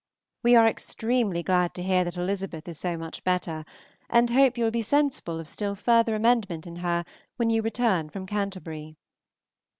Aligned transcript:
We 0.41 0.55
are 0.55 0.67
extremely 0.67 1.43
glad 1.43 1.75
to 1.75 1.83
hear 1.83 2.03
that 2.03 2.17
Elizabeth 2.17 2.67
is 2.67 2.79
so 2.79 2.97
much 2.97 3.23
better, 3.23 3.63
and 4.09 4.31
hope 4.31 4.57
you 4.57 4.63
will 4.63 4.71
be 4.71 4.81
sensible 4.81 5.39
of 5.39 5.47
still 5.47 5.75
further 5.75 6.15
amendment 6.15 6.65
in 6.65 6.77
her 6.77 7.05
when 7.35 7.51
you 7.51 7.61
return 7.61 8.09
from 8.09 8.25
Canterbury. 8.25 8.95